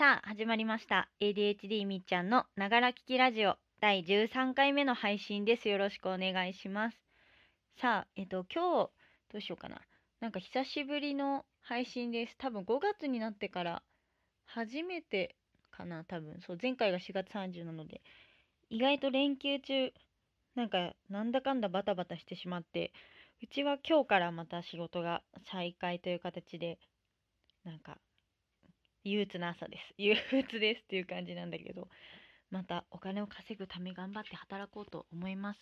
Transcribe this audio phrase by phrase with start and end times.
[0.00, 1.10] さあ始まりました。
[1.20, 3.56] ADHD みっちゃんのながら聞きラジオ。
[3.82, 5.68] 第13回目の配信です。
[5.68, 6.96] よろしくお願いします。
[7.82, 8.90] さあえっと今日
[9.30, 9.82] どうしようかな。
[10.20, 12.36] なんか久しぶりの配信です。
[12.38, 13.82] 多分5月になってから
[14.46, 15.36] 初めて
[15.70, 16.40] かな多分。
[16.46, 18.00] そう前回が4月30なので。
[18.70, 19.92] 意外と連休中
[20.54, 22.94] なんかなんだかんだバタバタしてしまって
[23.42, 26.78] うちは今日からまた仕事が再開という形で
[27.66, 27.98] なんか
[29.04, 29.94] 憂鬱な朝です。
[29.98, 31.88] 憂鬱ですっていう感じなんだけど
[32.50, 35.60] またお金を稼ぐため頑張って働こうと思います。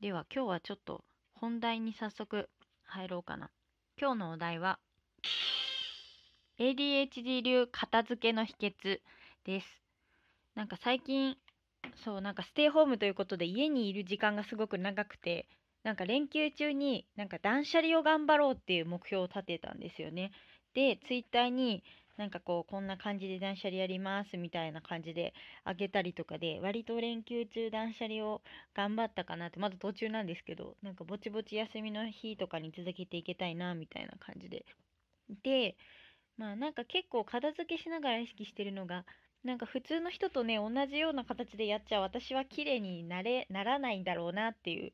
[0.00, 1.04] では今日はちょっと
[1.34, 2.48] 本題に早速
[2.84, 3.50] 入ろうかな。
[4.00, 4.78] 今日のお題は
[6.58, 9.00] ADHD 流片付けの秘訣
[9.44, 9.66] です。
[10.54, 11.36] なんか最近
[12.04, 15.48] そうなんかステイホームということで家にいる時間がすごく長くて
[15.82, 20.30] なんか連休中になんか断捨離を頑張ろうっていう目標を立てたんですよね。
[20.74, 21.82] でツイッターに
[22.16, 25.32] なんかこうこんな感じで断捨離やりますみたいな感じで
[25.64, 28.42] あげたりとかで割と連休中断捨離を
[28.76, 34.64] 頑張ったかなってまだ途中なんですけどなんかぼちぼち休みの日とかに続けていけたいなみたいな感じで。
[35.42, 35.76] で
[36.36, 39.04] まあなんか結構片付けしながら意識してるのが
[39.44, 44.92] なんか普通の人とね同じような形でやっちゃう私は綺麗になれならないんだろうなっていう。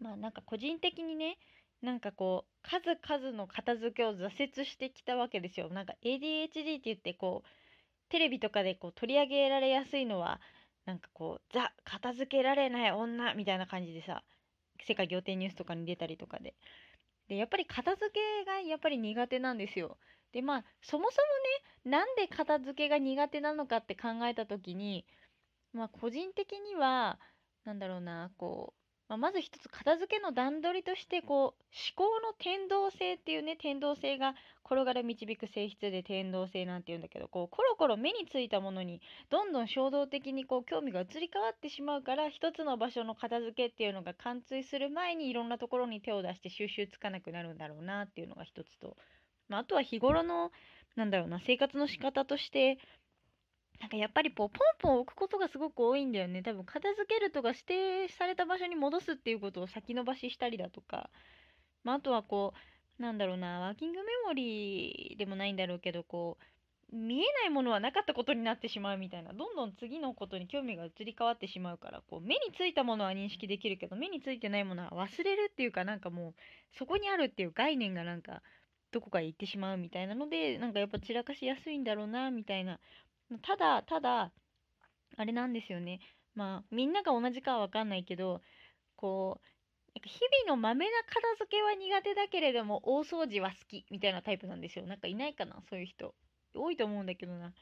[0.00, 1.38] まあなんか個人的にね
[1.82, 5.68] なんかこう数々の片付けを挫折してきたわけですよ。
[5.68, 7.48] なんか ADHD って言ってこう
[8.08, 10.40] テレビとかでこう取り上げられやすいのは
[10.86, 14.22] なんかこうザ片付けられない女みたいな感じでさ
[14.86, 16.54] 世界仰天ニュースとかに出たりとかで
[17.28, 19.98] でやっぱり片付けがやっぱり苦手なんですよ。
[20.32, 21.16] でまあそもそ
[21.84, 25.06] もねなんで片付けが苦手なのかって考えた時に
[25.72, 27.18] まあ個人的には
[27.64, 28.77] なんだろうなこう
[29.08, 31.54] まあ、まず一つ片付けの段取りとしてこう思
[31.96, 34.34] 考の天動性っていうね天動性が
[34.66, 39.00] 転がる導く性質で天動性なんて言うんだけどこうコロコロ目についたものに
[39.30, 48.96] どんどん衝動的にこう興味が移り変わってしまうから一つの場所の片付けっていうのが貫通する前にいろんなところに手を出して収集つかなくなるんだろうなっていうのが一つと、
[49.48, 50.50] まあ、あとは日頃の
[50.96, 52.78] なんだろうな生活の仕方として
[53.80, 56.42] なんかやっぱりこうポンポン置くことがすごく多いんだよね。
[56.42, 61.10] 多分片付けるとか指定された場所に戻すっていうことを先延ばししたりだとか、
[61.84, 62.54] まあ、あとはこ
[62.98, 66.44] う、なんだろうな、ワーキングメモリーでもないんだろうけど、こう、
[66.96, 76.34] 見えないものはなかったことになってしまうみたいな、どんどん次のことに興味が移り変わってしまうから、こう、目についたものは認識できるけど、目についてないものは忘れるっていうか、なんかもう、
[76.78, 78.42] そこにあるっていう概念がなんか、
[78.90, 82.80] どこかへ行ってしまうみたいなので、なんかやっぱ散らかしやすいんだろうな、みたいな
[83.42, 84.32] ただ、ただ、
[85.16, 86.00] あれなんですよね。
[86.34, 88.40] まあ、みんなが同じかはわかんないけど、
[88.96, 89.46] こう、
[90.04, 94.86] 日々のまめな片付けは苦手だけれども、大掃除は好きみたいなタイプなんですよ。
[94.86, 96.14] なんかいないかなそういう人。
[96.54, 97.52] 多いと思うんだけどな。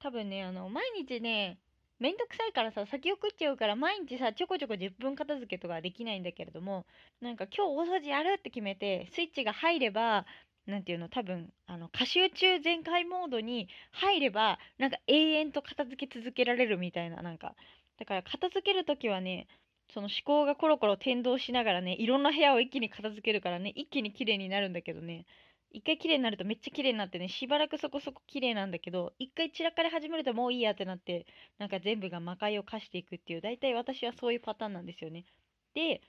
[0.00, 1.58] 多分ね、あの、毎日ね、
[2.00, 6.84] めんどくさいからさ、先送っちゃうから、毎日さ、ちょこちょこ10分片付けとかできないんだけれども、
[7.20, 10.26] なんか今日大掃除やるって決めて、スイッチが入れば、
[10.66, 17.54] なんていうの、多分、あの、歌集中全開モードに入れば、なんか永遠と片付け続けられるみたいな、なんか、
[17.98, 19.48] だから片付けるときはね、
[19.92, 25.26] その思考がコロコロ転動しながらね、いろんな部屋を一気に片付けるからね、一気に綺麗になるんだけどね、
[25.72, 31.26] 一回綺麗になるとめっちゃ綺麗になってね、しばらくそこそこ綺麗なんだけど、一回散らかり始めるともういいやってなって、
[31.58, 35.24] なんか全部が魔界を化していくっていう、大体私はそういうパターンなんですよね。
[35.74, 36.02] で、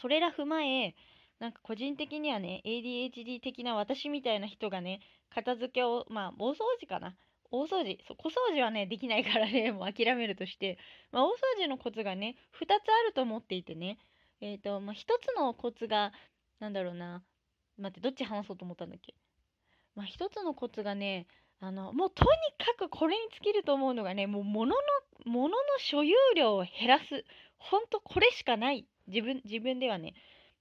[0.00, 0.94] それら踏まえ、
[1.42, 7.16] なんか個人的にはね、ADHD 的な私みたいな人がね、片付けを、まあ、大掃除かな。
[7.50, 7.98] 大掃除。
[8.16, 10.78] 小掃除はね、できないからね、 もう諦めるとして、
[11.10, 13.98] まあ、大掃除のコツがね、2つあると思っていてね、
[14.40, 16.12] えっ、ー、と、まあ、1つのコツが、
[16.60, 17.24] なんだろうな、
[17.76, 19.12] 待って、どっち話そうと思ったんだっけ？
[19.96, 21.26] まあ、1つのコツがね、
[21.58, 22.30] あの、もうとに
[22.64, 24.80] かくこれに尽きると思うのがね、もう物の、
[25.24, 27.24] 物の所有量を減らす。
[27.58, 28.86] ほんとこれしかない。
[29.08, 30.14] 自分、自分ではね。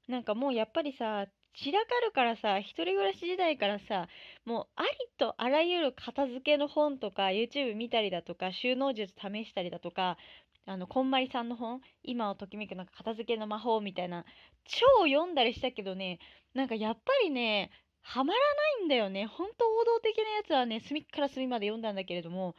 [0.07, 4.07] なんかもうやっぱりさ、散らかるからさ、一人暮らし時代からさ、
[4.45, 10.17] もうありとあらゆる片付けの本とか、YouTube 見たりだとか、収納術試したりだとか、
[10.65, 14.25] あの、こんまりさんの本、今をときめくなんか片付けの魔法みたいな、
[14.65, 16.19] 超読んだりしたけどね、
[16.53, 17.71] なんかやっぱりね、
[18.01, 18.39] ハマら
[18.79, 19.25] ないんだよね。
[19.25, 22.55] ほんと王道的なやつはね、隅から隅まで読んだんだけれども、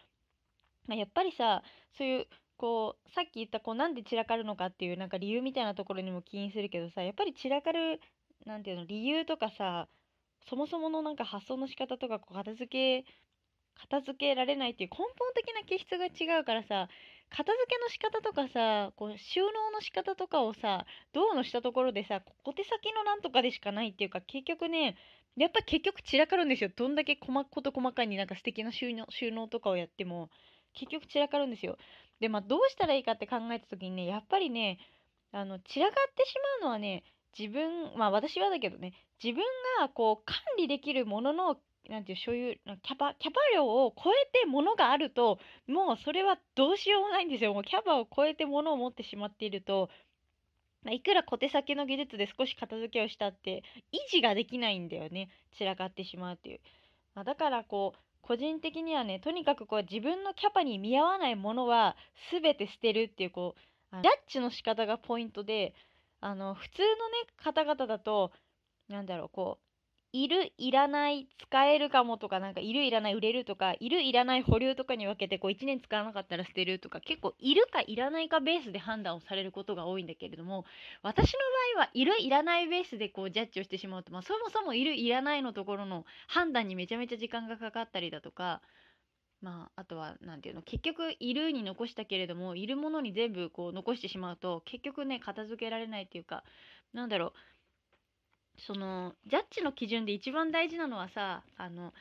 [0.88, 1.62] やっぱりさ、
[1.96, 2.26] そういう
[2.62, 8.00] こう、さっき言ったこうなんで散らかるのかっていうなんか理由みたいなところにも起因するけどさ、やっぱり散らかる、
[8.46, 9.88] なんていうの、理由とかさ、
[10.48, 13.04] そもそものなんか発想の仕方とかこう片付け、
[13.74, 16.88] 片付けられないっていう根本的な気質が違うからさ、
[17.30, 24.94] 片付けの仕方とかさ、こう収納の仕方とかをさ、どうのしたところでさ、小手先のなんとかでしかないっていうか、結局ね、
[25.36, 26.70] やっぱ結局散らかるんですよ。
[26.76, 30.30] どんだけ細こと細かになんか素敵な収納収納とかをやっても
[30.74, 31.76] 結局散らかるんですよ。
[32.22, 34.78] でまあどうしたらいいかって考えた時にねやっぱりね
[35.32, 37.02] あの散らかってしまうのはね
[37.36, 38.92] 自分まあ私はだけどね
[39.22, 39.42] 自分
[39.80, 41.56] がこう管理できるものの
[41.90, 47.54] なんていう所有キャパキャパ量を超えてものがあるともうそれはどうしようもないんですよ。
[47.54, 49.90] もうキャパを超えてものを持ってしまっていると
[50.92, 55.28] いくら小手先の技術で少し片付けをしたって維持ができないんだよね。
[55.58, 56.60] 散らかってしまうっていう、
[57.16, 61.96] まあ、だからこう個人的にはねとにかくこう自分のキャパに見合わないものは
[62.30, 65.74] 全て捨てるっていうこうジャッジの仕方がポイントで
[66.20, 66.94] あの普通のね
[67.42, 68.32] 方々だと
[68.88, 69.64] なんだろうこう
[70.14, 80.66] いるいらない使えるかもとかなんかいるいらない売れるとかいるいらない保留とかに分けてこう1年使わなかったら捨てるとか結構いるかいらないかベースで判断をされることが多いんだけれども
[81.02, 88.62] 私の場合はいるいらないベースでこうジャッジをしてしまうと、まあ、そもそもいるいらないのところの判断にめちゃめちゃ時間がかかったりだとか
[89.42, 96.44] まあ、あとは何て言うの結局いるに残したけれどもいるものに全部こう残してしまうと結局ね片付けられないっていうか
[96.94, 97.32] なんだろう
[98.66, 101.92] そのジャッジの基準で一番大事なのはさあの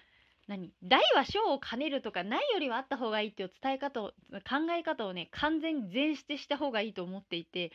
[0.48, 7.72] 何大は小を兼ねるとかないよりはあった方がいいっていう伝え方を考え方をね完全に全捨てした方がいいと思っていて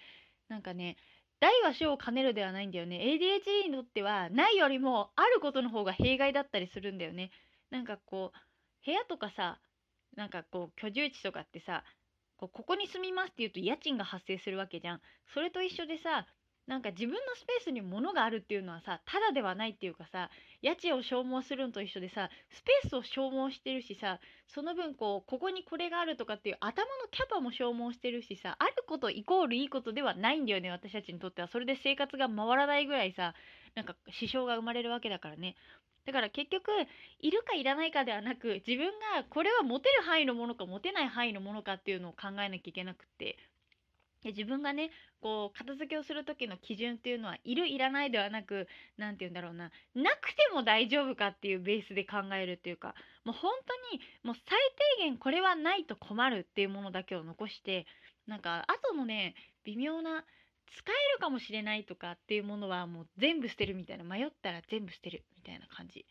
[0.49, 0.97] なんかね
[1.41, 2.99] 大は小を兼ねるではないんだよね。
[2.99, 7.31] ADHD にとってはないよりもあることの方が弊害だったりするんだよね。
[7.71, 9.61] なんかこう部屋とかさ
[10.17, 11.85] なんかこう居住地とかってさ
[12.39, 15.01] ここに住みますって言うと家賃が発生するわけじゃん。
[15.35, 16.27] それと一緒でさ
[16.67, 20.31] なんか自分のスペースに物があるっていうのはさただではないっていうかさ
[20.63, 24.19] 家賃を消耗するのと一緒でさスペースを消耗してるしさ
[24.53, 31.49] その分こうここにこれがあるとかっていう頭のキャパも消耗してるしさあることイコールいいことではないんだよね私たちにとっては。
[31.49, 33.35] それで生活が回らないぐらいさ
[33.77, 35.55] なんか支障が生まれるわけだからね。
[36.05, 36.71] だから結局
[37.21, 43.37] いるかいらないかではなく自分がこれは持てる範囲のものか持てない範囲のものかっていうのを考えなきゃいけなくって。
[44.25, 44.91] 自分がね
[45.21, 48.67] こう片付けをする時の基準っていうのはいるいらないではなく
[48.97, 53.53] 何て言うんだろうななくても大丈夫かっていうベースで考えるっていうかもう本
[53.91, 54.59] 当にもう最
[54.99, 57.87] 低限これはないと困るっていうものだけを残して
[58.27, 59.35] なんか後のね
[59.65, 60.25] 微妙な
[60.73, 66.05] 使えるかもしれないとかっていうものはもう全部捨てるみたいな迷ったら全部捨てるみたいな感じ。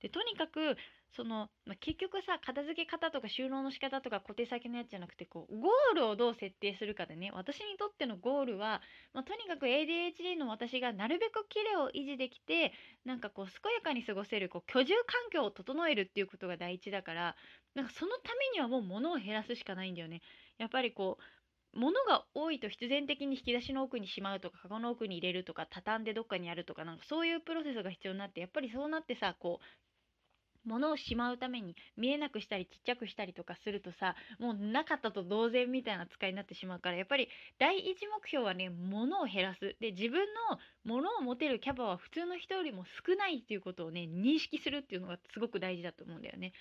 [0.00, 0.76] でとにかく
[1.16, 8.80] その、まあ、結局さ片付け方とか収納の仕方とか小手先のやつじゃなくてこうゴールをどう設定するかでね私にとってのゴールは、
[9.14, 12.72] まあ、とにかく ADHD の私がなるべく綺麗を維持できて
[13.04, 17.36] なんかこう健やかに過ごせるこう居住環境を整えるっていうことが第一だから
[17.74, 20.20] なんかそのためにはもう物を減らすしかないんだよね。
[20.58, 21.22] やっぱりこう
[21.78, 29.87] 物が多いと必然的に引き出しの奥にしまうとかカゴの奥に入れるとか畳んでどっかにやるとかなんかそういうプロセスが必要になってやっぱりそうなってさこう
[30.64, 37.28] 物をしまうために見えなくしたりちっちゃくしたりとかするとさもうなかったと同然みたいな使いになってしまうからやっぱり
[37.58, 40.20] 第一目標はね物を減らすで自分
[40.50, 46.52] の物を持てるキャパは普通の人よりも少ないっていうことをね認識するっていうのがすごく大事だと思うんだよね。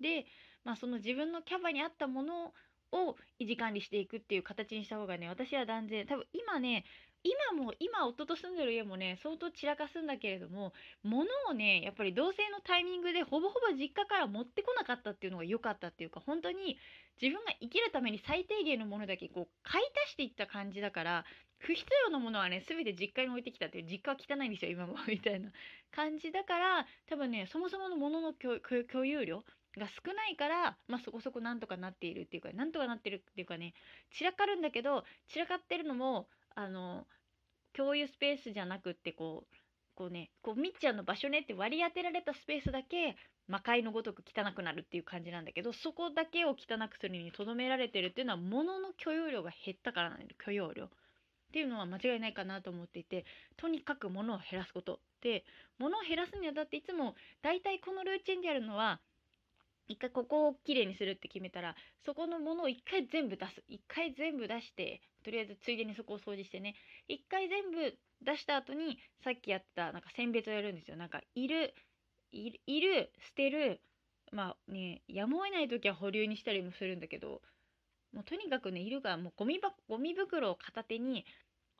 [0.00, 0.26] で、
[0.64, 2.52] まあ、その自分のキャパに合ったもの
[2.92, 6.84] を維持管理していくっていう形にした方がね私は断然多分今ね
[7.24, 10.72] 今も今夫と住んでる家もね相当散らかすんだけれども
[11.02, 16.78] 物をねやっぱり同棲のタイミングでほぼほぼ実家から持ってこなかったっていうのが良かったっていうか本当に
[17.20, 21.24] 自分が生きるために最低限のものだけこう買い足していった感じだから
[21.58, 25.50] 不必要なものはね全て実家に置いてきたっていう実家は汚いんですよ今も みたいな
[25.92, 29.44] 感じだから多分ねそもそものものの共有量
[29.78, 33.74] が少ないから、まあ、そこそこなんとかなっているっていうかなんとかなってるっていうかね
[34.10, 37.06] 散らかるんだけど散らかってるのもあの
[37.74, 39.56] 共有スペースじゃなくってこう
[39.94, 43.16] こうねこうみっちゃんの場所ねって割り当てられたスペースだけ
[43.48, 50.84] 魔界のごとく汚くなるっていう感じなんだけどそこだけを汚くするにとどめられてるっていうのは物の許容量が減ったからなんだ許容量。
[50.84, 50.88] っ
[51.52, 53.26] ていうのは間違いないかなと思っていて
[53.58, 55.00] とにかく物を減らすこと。
[55.20, 55.44] で
[55.78, 59.00] 物を減らすにあたっていつも大体このルーチンでやるのは
[59.88, 61.74] 一回ここをきれいにするって決めたら
[62.04, 63.62] そこのものを一回全部出す。
[63.68, 66.74] 一回全部出してとりあえずついでにそこを掃除してね。
[67.08, 70.96] 一回全部出した後にさっきやったなんか選別をやるんですよ。
[70.96, 71.74] なんかいる
[72.32, 73.80] いる捨てる
[74.32, 77.42] まあねやむを得ない時は保留にしたりもするんだけど
[78.12, 81.26] もうとにかくねいるがもうゴミばゴミ袋を片手に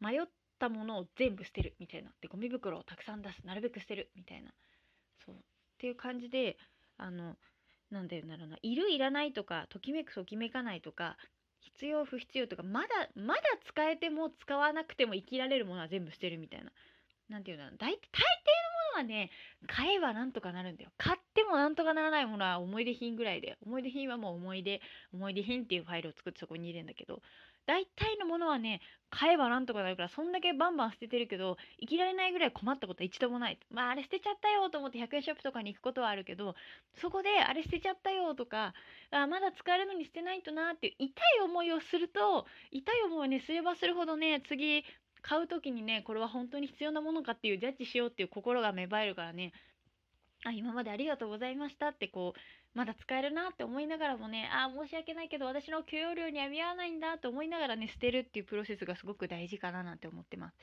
[0.00, 0.23] 迷っ
[0.59, 2.11] たものを全部捨てるみたいな。
[2.21, 3.47] でゴミ袋をたくさん出す。
[3.47, 4.52] なるべく捨てるみたいな。
[5.25, 5.35] そう。
[5.37, 5.38] っ
[5.78, 6.56] ていう感じで
[6.99, 7.37] あの
[7.92, 11.16] なんだよなろうないるいらないとかときめくときめかないとか
[11.61, 16.72] 必要不必要とかまだまだ使えても使わなくても生きられるものは全部捨てるみたいな。
[17.28, 17.99] なんていうの大大抵のも
[18.94, 19.30] のはね
[19.66, 21.18] 買えばなんとかなるんだよ買っ
[21.52, 24.80] もなんとかならないものは思い出品ぐらいで思い出品はもう思い出
[25.12, 27.21] 思い出品っていうファイルを作ってそこに入れるんだけど
[27.66, 28.80] 大体のものはね
[29.11, 33.59] 買えばなんとかなるからそんだけバンバン捨ててるけど生きられないぐらい困ったことは一度もない。
[33.71, 36.54] まああれ捨てちゃったよと思って100円ショップとかに行くことはあるけど
[37.00, 38.75] そこであれ捨てちゃったよとか
[39.11, 44.85] あまだ使えるのに捨てないとなっていう痛い思いをすると痛い思いをねすればするほどね次
[45.21, 49.52] 買う時にねこれは本当に必要なものかっていうジャッジしようっていう心が芽生えるからね
[50.44, 52.40] あ今までありがとうございましたってこう
[52.75, 60.56] まだ使えるなって思いながらもねあ申し訳ないけど私の許容量には見合わないんだと思いながらね捨てるっていうプロセスがすごく大事かななんて思ってます。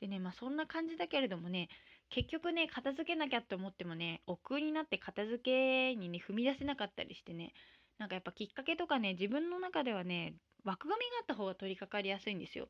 [0.00, 1.68] でねまあそんな感じだけれどもね
[2.10, 7.52] 結局ね片付けなきゃって思ってもね億劫になって片付けにね踏み出せなかったりしてね
[7.98, 12.68] なんかやっぱきっかけとかね自分の中ではね枠組みがあった方が取り掛かりやすいんですよ。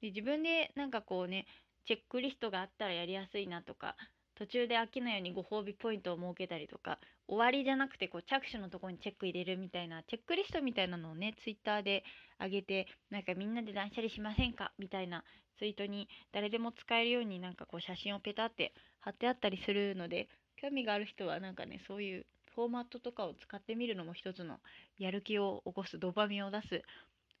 [0.00, 1.46] で自分でなんかこうね
[1.86, 3.96] チェックリストがあったらやりやすいなとか
[4.38, 12.04] 途中で飽きないようにご褒美ポイントを設けたりとか終わりじゃなくてこう着手のところにチェック入れるみたいなチェックリストみたいなのをねツイッターで
[12.40, 14.72] 上げてなんかみんなで断捨離しませんか？
[14.78, 15.24] みたいな
[15.58, 20.28] ツイートに誰でも使えるようになんかこう写真をペタって貼ってあったりするので
[20.60, 24.58] 興味がある人はなんかねそういうフォーマットとかを使ってみるのも一つの
[24.98, 26.82] やる気を起こすドパミを出す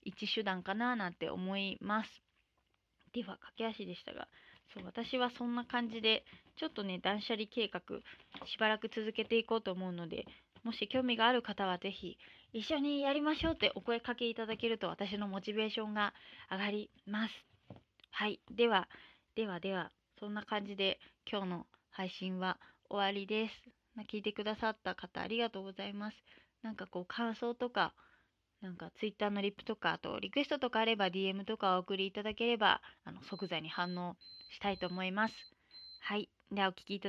[0.04, 2.10] 一手段かななんて思います。
[3.14, 4.28] では駆け足でしたが
[4.74, 6.24] そう私はそんな感じで
[6.56, 7.80] ちょっとね断捨離計画
[8.46, 10.26] しばらく続けていこうと思うので
[10.64, 12.18] もし興味がある方は是非
[12.52, 16.14] 一緒にやりましょうってお声かけいただけると私のモチベーションが
[16.50, 17.32] 上がります。
[18.10, 18.88] はいでは
[19.36, 20.98] ではではそんな感じで
[21.30, 22.58] 今日の配信は
[22.88, 23.54] 終わりです。
[24.10, 26.16] 聞いてくださった方ありがとうございます。
[26.62, 27.94] なんかこう感想とか
[28.60, 34.16] なんかツイッターのリップとかあとリクエストとかあれば DM とかお送りいただければあの即座に反応
[34.48, 35.34] したいと思います。
[36.00, 36.28] はい。
[36.50, 37.06] ではお聴きいただ